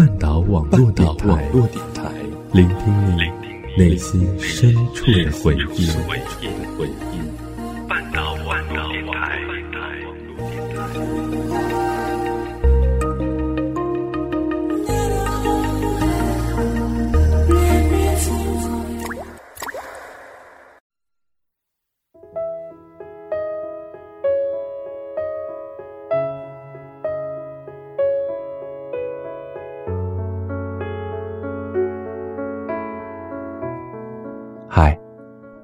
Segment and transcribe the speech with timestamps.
[0.00, 1.50] 半岛网络电台，
[2.52, 3.20] 聆听你
[3.76, 5.90] 内心深处的回忆。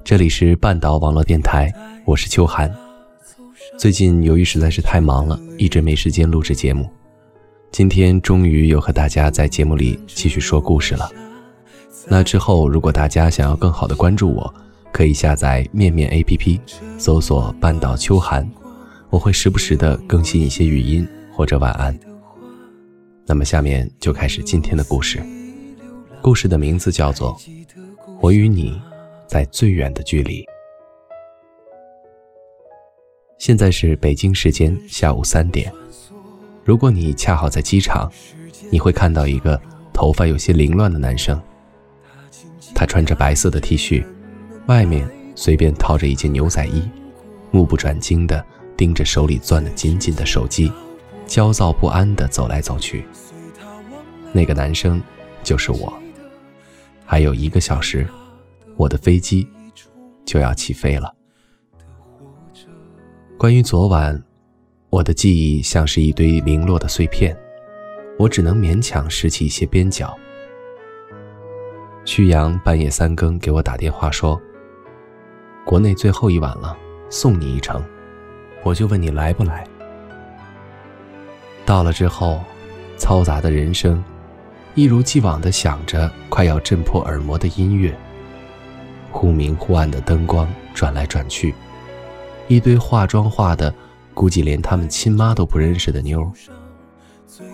[0.06, 1.68] 这里是半岛网络电台，
[2.04, 2.72] 我是秋寒。
[3.76, 6.88] 最近由于实在是太忙了，一直没时间录制节目。
[7.72, 11.10] 今天终于有和大家在节目里继续说故事了。
[12.06, 14.54] 那之后，如果大家想要更好的关注我，
[14.92, 16.60] 可以下载面面 APP，
[16.96, 18.48] 搜索“半岛秋寒”，
[19.10, 21.98] 我会时不时的更新一些语音或者晚安。
[23.26, 25.20] 那么下面就开始今天的故事。
[26.22, 27.36] 故事的名字叫做
[28.20, 28.70] 《我与你》。
[29.26, 30.44] 在最远的距离。
[33.38, 35.70] 现在是北京时间下午三点。
[36.64, 38.10] 如果你恰好在机场，
[38.70, 39.60] 你会看到一个
[39.92, 41.40] 头发有些凌乱的男生。
[42.74, 44.04] 他穿着白色的 T 恤，
[44.66, 46.88] 外面随便套着一件牛仔衣，
[47.50, 48.44] 目不转睛的
[48.76, 50.72] 盯着手里攥得紧紧的手机，
[51.26, 53.04] 焦躁不安的走来走去。
[54.32, 55.00] 那个男生
[55.42, 55.92] 就是我。
[57.04, 58.06] 还有一个小时。
[58.76, 59.46] 我的飞机
[60.24, 61.12] 就要起飞了。
[63.38, 64.22] 关于昨晚，
[64.90, 67.36] 我的记忆像是一堆零落的碎片，
[68.18, 70.16] 我只能勉强拾起一些边角。
[72.04, 74.40] 旭阳半夜三更给我打电话说
[75.66, 76.76] ：“国内最后一晚了，
[77.10, 77.82] 送你一程。”
[78.62, 79.64] 我就问你来不来。
[81.64, 82.40] 到了之后，
[82.98, 84.02] 嘈杂的人声，
[84.74, 87.96] 一如既往的响着快要震破耳膜的音乐。
[89.16, 91.54] 忽明忽暗的灯光转来转去，
[92.48, 93.74] 一堆化妆化的，
[94.12, 96.30] 估计连他们亲妈都不认识的妞。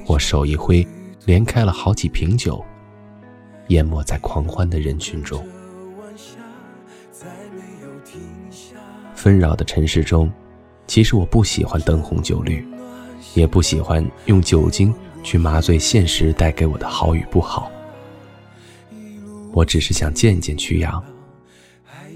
[0.05, 0.85] 我手一挥，
[1.25, 2.63] 连开了好几瓶酒，
[3.69, 5.41] 淹没在狂欢的人群中。
[9.15, 10.29] 纷扰的尘世中，
[10.89, 12.67] 其实我不喜欢灯红酒绿，
[13.35, 14.93] 也不喜欢用酒精
[15.23, 17.71] 去麻醉现实带给我的好与不好。
[19.53, 21.01] 我只是想见见曲阳。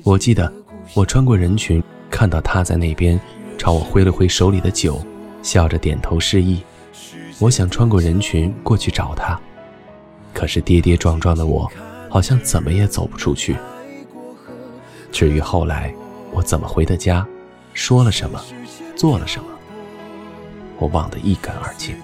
[0.07, 0.53] 我记得，
[0.95, 3.21] 我穿过人群，看到他在那边
[3.59, 5.05] 朝我挥了挥手里的酒，
[5.43, 6.63] 笑着点头示意。
[7.41, 9.37] 我想穿过人群过去找他，
[10.33, 11.69] 可是跌跌撞撞的我，
[12.09, 13.57] 好像怎么也走不出去。
[15.11, 15.93] 至于后来
[16.31, 17.27] 我怎么回的家，
[17.75, 18.41] 说了什么，
[18.95, 19.49] 做了什么，
[20.79, 21.97] 我忘得一干二净。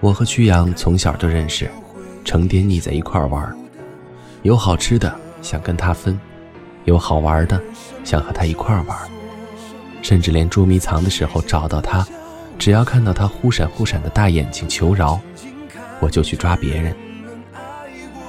[0.00, 1.70] 我和曲阳从小就认识，
[2.24, 3.56] 成天腻在一块玩。
[4.46, 5.12] 有好吃的
[5.42, 6.18] 想跟他分，
[6.84, 7.60] 有好玩的
[8.04, 8.96] 想和他一块玩，
[10.02, 12.06] 甚至连捉迷藏的时候找到他，
[12.56, 15.20] 只要看到他忽闪忽闪的大眼睛求饶，
[15.98, 16.94] 我就去抓别人。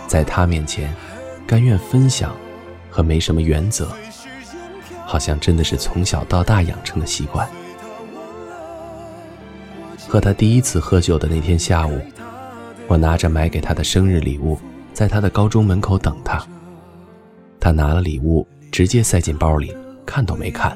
[0.08, 0.92] 在他面前，
[1.46, 2.36] 甘愿分享
[2.90, 3.92] 和没什么原则，
[5.06, 7.48] 好像真的是从小到大养成的习惯。
[10.08, 12.02] 和他第一次喝酒的那天下午，
[12.88, 14.58] 我拿着买给他的生日礼物。
[14.98, 16.44] 在他的高中门口等他，
[17.60, 19.72] 他拿了礼物，直接塞进包里，
[20.08, 20.76] 看都没看，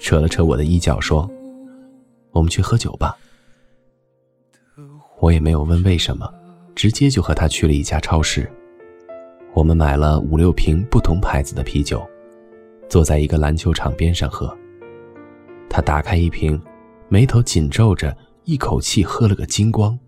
[0.00, 1.30] 扯了扯我的衣角，说
[2.32, 3.14] ：“我们去喝酒吧。”
[5.20, 6.26] 我也没有问为什么，
[6.74, 8.50] 直接就和他去了一家超市。
[9.52, 12.02] 我们买了五六瓶不同牌子的啤酒，
[12.88, 14.56] 坐在一个篮球场边上喝。
[15.68, 16.58] 他打开一瓶，
[17.10, 19.98] 眉头紧皱着，一口气喝了个精光。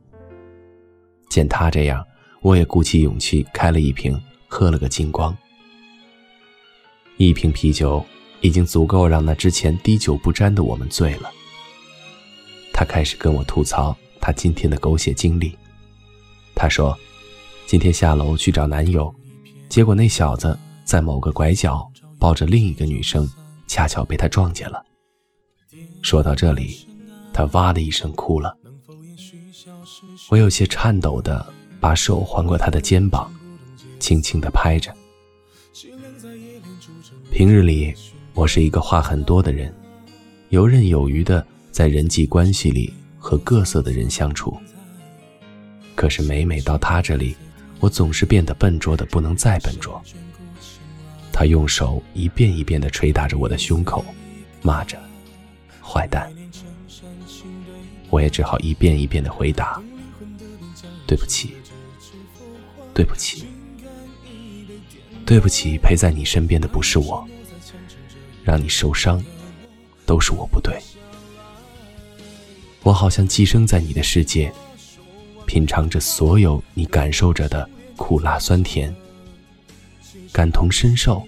[1.28, 2.02] 见他这样。
[2.40, 5.36] 我也鼓起勇气开了一瓶，喝了个精光。
[7.16, 8.04] 一瓶啤酒
[8.40, 11.30] 已经足够让那之前滴酒不沾的我们醉了。
[12.72, 15.56] 他开始跟我吐槽他今天的狗血经历。
[16.54, 16.96] 他说，
[17.66, 19.12] 今天下楼去找男友，
[19.68, 23.28] 结果那小子在某个拐角抱着另一个女生，
[23.66, 24.84] 恰巧被他撞见了。
[26.02, 26.86] 说到这里，
[27.32, 28.56] 他哇的一声哭了。
[30.28, 31.52] 我有些颤抖的。
[31.86, 33.32] 把手环过他的肩膀，
[34.00, 34.92] 轻轻地拍着。
[37.30, 37.94] 平日里，
[38.34, 39.72] 我是一个话很多的人，
[40.48, 44.58] 游刃有余的在人际关系里和各色的人相处。
[45.94, 47.36] 可是每每到他这里，
[47.78, 50.02] 我总是变得笨拙的不能再笨拙。
[51.32, 54.04] 他用手一遍一遍地捶打着我的胸口，
[54.60, 54.98] 骂着
[55.80, 56.28] ：“坏蛋。”
[58.10, 59.80] 我也只好一遍一遍的回答
[61.06, 61.54] ：“对不起，
[62.96, 63.44] 对不起，
[65.26, 67.28] 对不起，陪在你身边的不是我，
[68.42, 69.22] 让你受伤，
[70.06, 70.80] 都是我不对。
[72.82, 74.50] 我好像寄生在你的世界，
[75.46, 78.96] 品尝着所有你感受着的苦辣酸甜，
[80.32, 81.22] 感同身受，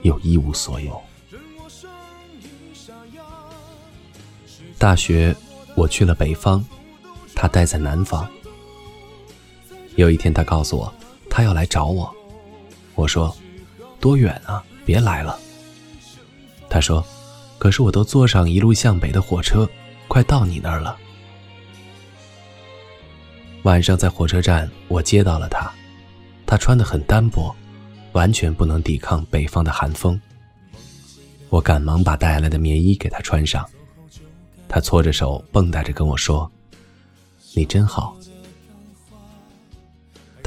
[0.00, 0.98] 又一无所有。
[4.78, 5.36] 大学。”
[5.76, 6.64] 我去了北方，
[7.34, 8.26] 他待在南方。
[9.96, 10.92] 有一天，他告诉我，
[11.28, 12.14] 他要来找我。
[12.94, 13.34] 我说
[13.98, 14.62] ：“多远啊？
[14.84, 15.38] 别来了。”
[16.68, 17.04] 他说
[17.58, 19.68] ：“可是我都坐上一路向北的火车，
[20.06, 20.96] 快到你那儿了。”
[23.64, 25.72] 晚上在火车站，我接到了他。
[26.44, 27.54] 他穿得很单薄，
[28.12, 30.20] 完全不能抵抗北方的寒风。
[31.48, 33.66] 我赶忙把带来的棉衣给他穿上。
[34.68, 36.50] 他搓着手，蹦跶着跟我说
[37.56, 38.14] ：“你真好。”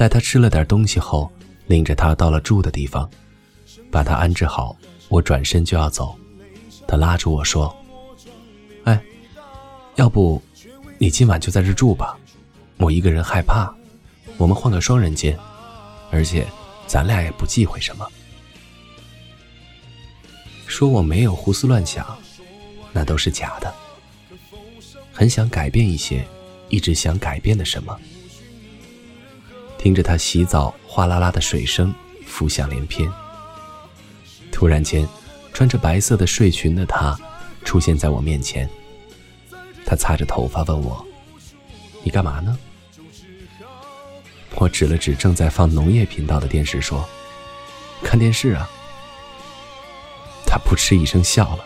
[0.00, 1.30] 带他吃了点东西后，
[1.66, 3.06] 领着他到了住的地方，
[3.90, 4.74] 把他安置好。
[5.10, 6.16] 我转身就要走，
[6.88, 7.76] 他拉住我说
[8.84, 8.98] ：“哎，
[9.96, 10.42] 要不
[10.96, 12.16] 你今晚就在这住吧？
[12.78, 13.70] 我一个人害怕，
[14.38, 15.38] 我们换个双人间，
[16.10, 16.46] 而且
[16.86, 18.08] 咱俩也不忌讳什么。”
[20.66, 22.16] 说我没有胡思乱想，
[22.90, 23.70] 那都是假的。
[25.12, 26.26] 很想改变一些，
[26.70, 27.94] 一直想改变的什么。
[29.80, 31.94] 听着他洗澡哗啦啦的水声，
[32.26, 33.10] 浮想联翩。
[34.52, 35.08] 突然间，
[35.54, 37.18] 穿着白色的睡裙的他
[37.64, 38.68] 出现在我面前。
[39.86, 41.02] 他擦着头发问我
[42.04, 42.58] ：“你干嘛呢？”
[44.56, 47.08] 我指了指正在放农业频道的电视说
[48.04, 48.68] ：“看电视啊。”
[50.44, 51.64] 他扑哧一声笑了：“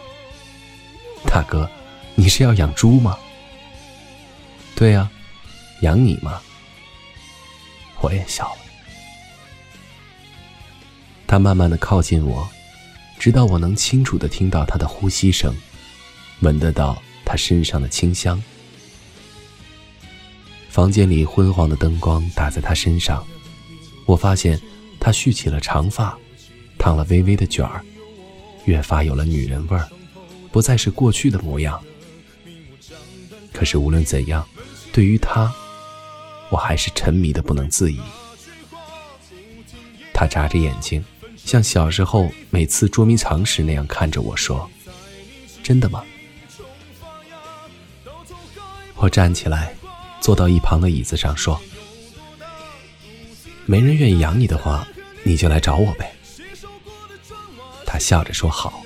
[1.27, 1.69] 大哥，
[2.15, 3.19] 你是要养猪吗？”
[4.77, 5.11] 对呀，
[5.83, 6.41] 养你吗？
[8.05, 8.59] 我也笑了。
[11.27, 12.47] 他慢慢的靠近我，
[13.19, 15.55] 直到我能清楚的听到他的呼吸声，
[16.41, 18.43] 闻得到他身上的清香。
[20.69, 23.27] 房间里昏黄的灯光打在他身上，
[24.05, 24.61] 我发现
[25.01, 26.19] 他蓄起了长发，
[26.79, 27.83] 烫了微微的卷儿，
[28.67, 29.89] 越发有了女人味儿，
[30.53, 31.83] 不再是过去的模样。
[33.51, 34.47] 可是无论怎样。
[34.93, 35.53] 对于他，
[36.55, 38.01] 我还是沉迷的不能自已。
[40.13, 41.05] 他眨着眼睛，
[41.37, 44.71] 像小时候每次捉迷藏时那样看着我说
[45.65, 46.05] ：“真的吗？”
[48.95, 49.75] 我站起来，
[50.21, 51.61] 坐到一旁的椅子上说
[53.67, 54.87] ：“没人愿意养你的话，
[55.25, 56.15] 你就来找我呗。”
[57.85, 58.81] 他笑着说：“好。”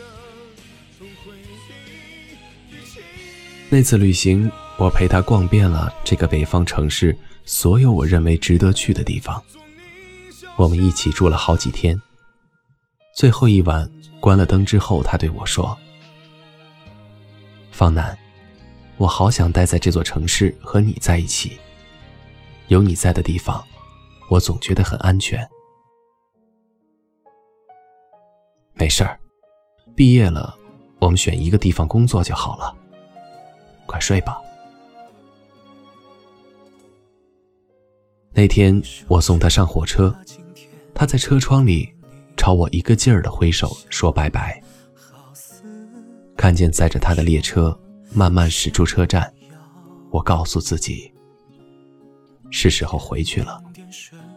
[3.68, 4.50] 那次旅行。
[4.78, 7.18] 我陪他逛遍了这个北方城市
[7.48, 9.42] 所有我认为值得去的地方。
[10.54, 11.98] 我们一起住了好几天。
[13.14, 13.90] 最后一晚
[14.20, 15.76] 关了灯之后，他对我说
[17.72, 18.16] ：“方南，
[18.98, 21.58] 我好想待在这座城市和你在一起。
[22.66, 23.64] 有你在的地方，
[24.28, 25.48] 我总觉得很安全。
[28.74, 29.18] 没事儿，
[29.96, 30.54] 毕业了，
[30.98, 32.76] 我们选一个地方工作就好了。
[33.86, 34.38] 快睡吧。”
[38.38, 40.16] 那天我送他上火车，
[40.94, 41.92] 他在车窗里
[42.36, 44.62] 朝我一个劲儿的挥手说拜拜。
[46.36, 47.76] 看见载着他的列车
[48.12, 49.28] 慢慢驶出车站，
[50.12, 51.12] 我告诉自己，
[52.48, 53.60] 是时候回去了，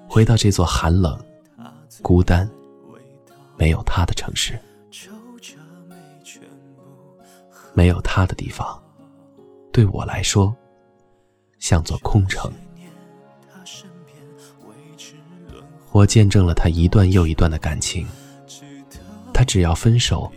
[0.09, 1.23] 回到这座寒冷、
[2.01, 2.49] 孤单、
[3.55, 4.59] 没有他的城市，
[7.75, 8.83] 没有他的地方，
[9.71, 10.51] 对我来说
[11.59, 12.51] 像座空城。
[15.91, 18.07] 我见证了他一段又一段的感情，
[19.33, 20.31] 他只要分手，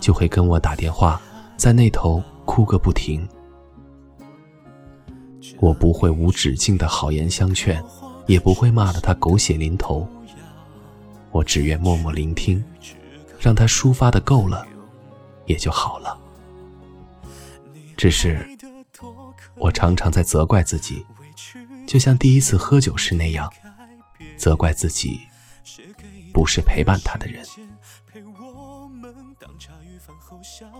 [0.00, 1.20] 就会跟我打电话，
[1.56, 3.26] 在那头哭个不停。
[5.60, 7.82] 我不会无止境的好言相劝，
[8.26, 10.06] 也不会骂得他狗血淋头。
[11.30, 12.62] 我只愿默默聆听，
[13.38, 14.66] 让他抒发的够了，
[15.46, 16.18] 也就好了。
[17.96, 18.44] 只是，
[19.54, 21.06] 我常常在责怪自己，
[21.86, 23.48] 就像第一次喝酒时那样。
[24.36, 25.20] 责怪自己
[26.32, 27.44] 不是陪伴他的人。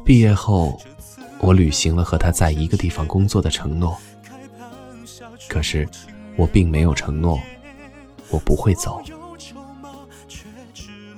[0.04, 0.80] 毕业后，
[1.40, 3.96] 我履行了和他在一个地方工作的承诺。
[5.48, 5.88] 可是，
[6.36, 7.38] 我并没有承诺
[8.30, 9.02] 我不会走。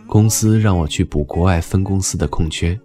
[0.06, 2.78] 公司让我去补国外分公司的空缺，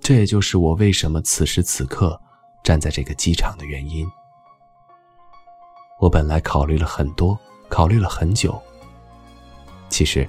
[0.00, 2.20] 这也就是我为什么此时此刻
[2.62, 4.06] 站在这个机场的原因。
[6.00, 7.38] 我本来考虑了很多，
[7.72, 8.60] 考虑了很久。
[9.88, 10.28] 其实，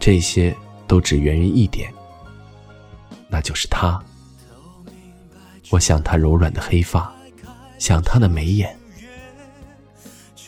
[0.00, 0.52] 这些
[0.88, 1.94] 都只源于一点，
[3.28, 4.02] 那就是他。
[5.70, 7.14] 我想他柔软的黑发，
[7.78, 8.76] 想他的眉眼。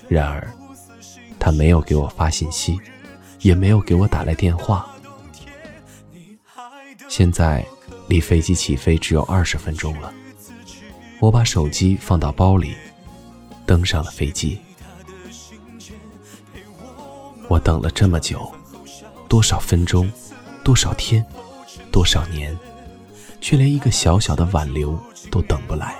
[0.09, 0.53] 然而，
[1.39, 2.81] 他没有给我发信息，
[3.39, 4.91] 也没有给我打来电话。
[7.09, 7.65] 现在
[8.09, 10.13] 离飞机起飞只有二十分钟了，
[11.21, 12.75] 我把手机放到包里，
[13.65, 14.59] 登上了飞机。
[17.49, 18.53] 我等了这么久，
[19.29, 20.11] 多少分钟，
[20.63, 21.25] 多少天，
[21.93, 22.57] 多少年，
[23.41, 24.99] 却连一个小小的挽留
[25.31, 25.95] 都等不来。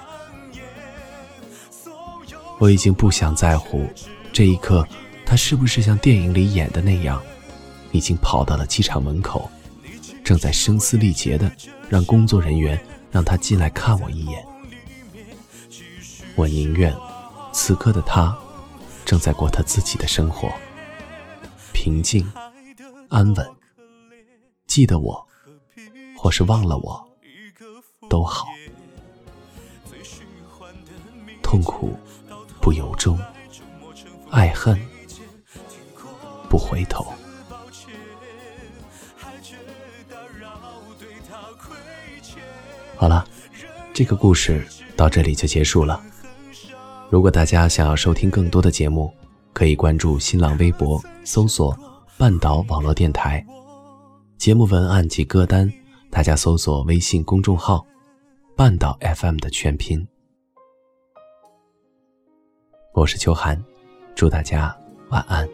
[2.59, 3.87] 我已经不想在乎
[4.33, 4.87] 这一刻，
[5.27, 7.21] 他是不是像电影里演的那样，
[7.93, 9.51] 已经跑到了机场门口，
[10.23, 11.51] 正在声嘶力竭的
[11.89, 14.45] 让工作人员让他进来看我一眼。
[16.37, 16.95] 我宁愿
[17.53, 18.37] 此刻的他
[19.05, 20.51] 正在过他自己的生活，
[21.85, 22.27] 平静、
[23.11, 23.47] 安稳，
[24.67, 25.29] 记得我，
[26.17, 27.07] 或是忘了我，
[28.09, 28.47] 都好。
[31.43, 31.95] 痛苦。
[32.59, 33.21] 不由衷，
[34.31, 34.81] 爱恨
[36.49, 37.05] 不回头。
[42.97, 43.29] 好了，
[43.93, 46.03] 这个故事到这里就结束了。
[47.11, 49.15] 如果大家想要收听更多的节目，
[49.55, 51.75] 可以关注新浪微博，搜索
[52.19, 53.43] “半岛网络电台”。
[54.37, 55.73] 节目文案及歌单，
[56.11, 57.87] 大家搜索微信公众号
[58.57, 60.07] “半岛 FM” 的全拼。
[62.93, 63.65] 我是秋寒，
[64.17, 64.77] 祝大家
[65.11, 65.49] 晚安。